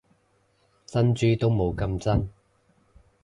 [0.87, 2.27] 珍珠都冇咁真